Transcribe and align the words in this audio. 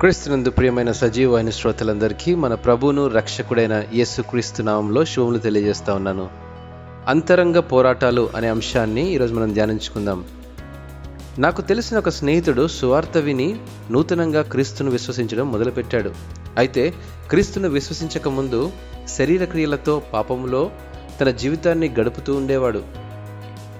క్రీస్తునందు 0.00 0.50
ప్రియమైన 0.50 0.92
సజీవ 0.92 1.34
అయిన 1.36 1.50
శ్రోతలందరికీ 1.50 2.34
మన 2.34 2.54
ప్రభువును 2.54 3.06
రక్షకుడైన 3.06 3.84
యేసుక్రీస్తు 3.94 4.62
నామంలో 4.62 5.04
శుభములు 5.04 5.38
తెలియజేస్తా 5.38 5.94
ఉన్నాను. 5.94 6.28
అంతరంగ 7.06 7.58
పోరాటాలు 7.58 8.30
అనే 8.36 8.48
అంశాన్ని 8.48 9.14
ఈరోజు 9.14 9.34
మనం 9.34 9.52
ధ్యానించుకుందాం. 9.52 10.24
నాకు 11.38 11.62
తెలిసిన 11.62 11.98
ఒక 11.98 12.08
స్నేహితుడు 12.08 12.66
సువార్త 12.66 13.18
విని 13.18 13.60
నూతనంగా 13.90 14.42
క్రీస్తును 14.42 14.90
విశ్వసించడం 14.90 15.52
మొదలుపెట్టాడు. 15.52 16.12
అయితే 16.56 16.94
క్రీస్తును 17.30 17.68
విశ్వసించక 17.68 18.28
ముందు 18.28 18.72
శరీర 19.18 19.44
క్రియలతో 19.44 20.02
పాపములో 20.12 20.70
తన 21.20 21.30
జీవితాన్ని 21.30 21.94
గడుపుతూ 22.00 22.34
ఉండేవాడు. 22.34 22.82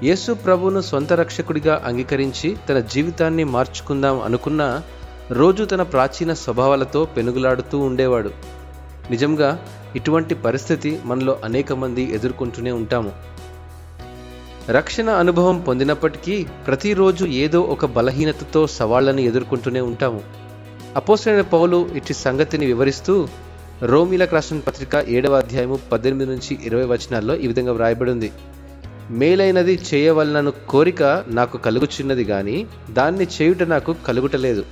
యేసు 0.03 0.33
ప్రభువును 0.33 0.81
సొంత 0.81 1.13
రక్షకుడిగా 1.13 1.83
అంగీకరించి 1.85 2.57
తన 2.69 2.79
జీవితాన్ని 2.79 3.45
మార్చుకుందాం 3.45 4.21
అనుకున్నా 4.21 4.83
రోజు 5.33 5.65
తన 5.65 5.83
ప్రాచీన 5.83 6.35
స్వభావాలతో 6.35 7.05
పెనుగులాడుతూ 7.05 7.79
ఉండేవాడు. 7.79 8.31
నిజంగా 9.11 9.67
ఇటువంటి 9.97 10.35
పరిస్థితి 10.35 11.01
మనలో 11.05 11.39
అనేక 11.45 11.73
మంది 11.73 12.15
ఎదుర్కొంటూనే 12.15 12.73
ఉంటాము. 12.73 13.13
రక్షణ 14.69 15.11
అనుభవం 15.11 15.61
పొందినప్పటికీ 15.61 16.47
ప్రతిరోజు 16.67 17.25
ఏదో 17.25 17.61
ఒక 17.61 17.85
బలహీనతతో 17.85 18.67
సవాళ్ళను 18.67 19.21
ఎదుర్కొంటూనే 19.21 19.81
ఉంటాము. 19.81 20.21
అపోసైన 20.97 21.41
పౌలు 21.41 21.89
ఇట్టి 21.95 22.15
సంగతిని 22.15 22.67
వివరిస్తూ 22.67 23.29
రోమిలకు 23.83 24.35
రాసిన 24.35 24.59
పత్రిక 24.59 25.05
ఏడవ 25.09 25.37
అధ్యాయము 25.37 25.79
పద్దెనిమిది 25.93 26.31
నుంచి 26.31 26.59
ఇరవై 26.65 26.85
వచనాల్లో 26.85 27.37
ఈ 27.37 27.47
విధంగా 27.47 27.73
వ్రాయబడి 27.73 28.11
ఉంది 28.11 28.33
మేలైనది 29.11 29.81
చేయవలనను 29.95 30.53
కోరిక 30.69 31.03
నాకు 31.29 31.59
కలుగుచున్నది 31.59 32.25
కానీ 32.25 32.67
దాన్ని 32.91 33.25
చేయుట 33.25 33.63
నాకు 33.63 33.97
కలుగుటలేదు. 34.07 34.65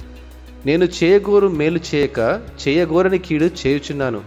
నేను 0.67 0.85
చేయగోరు 0.85 1.48
మేలు 1.48 1.80
చేయక 1.95 2.41
చేయగోరని 2.69 3.19
కీడు 3.19 3.45
చేయుచున్నాను. 3.45 4.20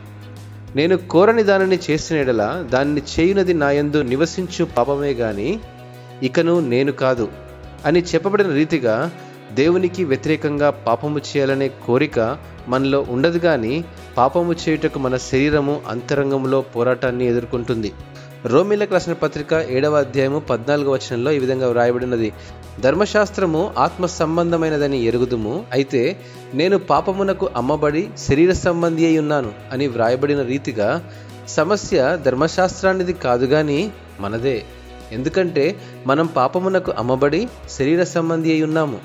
నేను 0.75 0.97
కోరని 0.97 1.43
దానిని 1.43 1.79
చేసిన 1.91 2.17
ఎడల 2.17 2.67
దాన్ని 2.69 3.01
చేయునది 3.01 3.53
నాయందు 3.53 4.01
నివసించు 4.01 4.65
పాపమే 4.65 5.13
గాని 5.13 5.59
ఇకను 6.23 6.59
నేను 6.59 6.91
కాదు. 6.91 7.29
అని 7.85 7.99
చెప్పబడిన 8.01 8.47
రీతిగా 8.47 9.11
దేవునికి 9.53 10.03
వ్యతిరేకంగా 10.03 10.69
పాపము 10.69 11.19
చేయాలనే 11.19 11.67
కోరిక 11.67 12.37
మనలో 12.67 13.05
ఉండదు 13.09 13.37
కానీ 13.37 13.85
పాపము 14.17 14.53
చేయుటకు 14.53 14.99
మన 14.99 15.17
శరీరము 15.17 15.81
అంతరంగంలో 15.87 16.61
పోరాటాన్ని 16.61 17.27
ఎదుర్కొంటుంది. 17.27 17.91
రోమిలకు 18.45 18.93
రాసిన 18.93 19.13
పత్రిక 19.13 19.53
ఏడవ 19.53 19.95
అధ్యాయము 19.95 20.39
పద్నాలుగో 20.39 20.91
వచనంలో 20.91 21.31
ఈ 21.31 21.39
విధంగా 21.39 21.69
వ్రాయబడినది. 21.69 22.33
ధర్మశాస్త్రము 22.79 23.73
ఆత్మ 23.77 24.05
సంబంధమైనదని 24.05 25.03
ఎరుగుదుము 25.03 25.65
అయితే 25.71 26.19
నేను 26.53 26.77
పాపమునకు 26.77 27.49
అమ్మబడి 27.55 28.09
శరీర 28.17 28.51
సంబంధి 28.51 29.05
అయి 29.05 29.19
ఉన్నాను 29.19 29.51
అని 29.71 29.87
వ్రాయబడిన 29.87 30.41
రీతిగా 30.41 31.09
సమస్య 31.47 32.19
ధర్మశాస్త్రానిది 32.25 33.13
కాదు 33.13 33.45
గాని 33.45 33.91
మనదే. 34.19 34.63
ఎందుకంటే 35.11 35.75
మనం 36.07 36.25
పాపమునకు 36.25 36.91
అమ్మబడి 36.91 37.49
శరీర 37.69 38.03
సంబంధి 38.03 38.51
అయి 38.51 38.63
ఉన్నాము. 38.63 38.99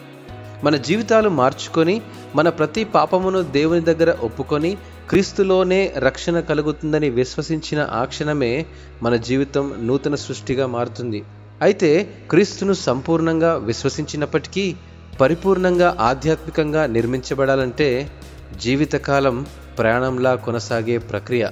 మన 0.65 0.77
జీవితాలు 0.77 1.29
మార్చుకొని 1.29 2.03
మన 2.35 2.49
ప్రతి 2.49 2.85
పాపమును 2.85 3.43
దేవుని 3.43 3.81
దగ్గర 3.81 4.17
ఒప్పుకొని 4.23 4.77
క్రీస్తులోనే 5.09 5.95
రక్షణ 5.99 6.41
కలుగుతుందని 6.41 7.11
విశ్వసించిన 7.11 7.89
ఆ 7.93 8.05
క్షణమే 8.05 8.67
మన 9.03 9.17
జీవితం 9.17 9.75
నూతన 9.83 10.15
సృష్టిగా 10.15 10.67
మారుతుంది. 10.67 11.23
అయితే 11.63 12.13
క్రీస్తును 12.31 12.73
సంపూర్ణంగా 12.73 13.57
విశ్వసించినప్పటికీ 13.57 14.75
పరిపూర్ణంగా 15.21 15.97
ఆధ్యాత్మికంగా 16.01 16.87
నిర్మించబడాలంటే 16.87 18.11
జీవితకాలం 18.63 19.47
ప్రయాణంలా 19.79 20.35
కొనసాగే 20.35 20.99
ప్రక్రియ. 20.99 21.49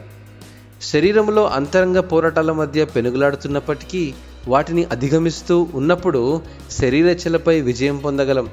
శరీరంలో 0.82 1.46
అంతరంగ 1.46 2.00
పోరాటాల 2.00 2.52
మధ్య 2.52 2.84
పెనుగులాడుతున్నప్పటికీ 2.84 4.14
వాటిని 4.48 4.84
అధిగమిస్తూ 4.84 5.66
ఉన్నప్పుడు 5.74 6.42
శరీరచలపై 6.70 7.60
విజయం 7.60 7.96
పొందగలం. 7.96 8.48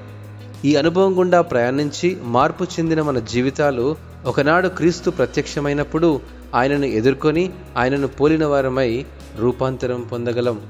ఈ 0.66 0.76
అనుభవం 0.76 1.20
గుండా 1.20 1.42
ప్రయాణించి 1.42 2.18
మార్పు 2.24 2.64
చెందిన 2.64 3.02
మన 3.02 3.20
జీవితాలు 3.20 3.96
ఒకనాడు 4.26 4.68
క్రీస్తు 4.68 5.10
ప్రత్యక్షమైనప్పుడు 5.10 6.22
ఆయనను 6.56 6.86
ఎదుర్కొని 6.86 7.54
ఆయనను 7.78 8.08
పోలిన 8.08 8.46
వారమై 8.46 9.06
రూపాంతరం 9.38 10.02
పొందగలం. 10.02 10.62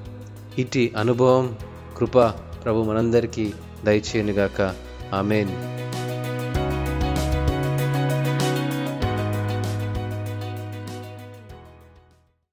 ఇటీ 0.59 0.91
అనుభవం 0.97 1.55
కృప 1.97 2.19
ప్రభు 2.65 2.81
మనందరికీ 2.81 3.53
దయచేయనుగాక. 3.85 4.75
ఆమెన్. 5.13 5.49